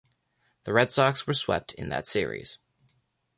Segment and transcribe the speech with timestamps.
[0.63, 2.57] The Red Sox were swept in that series.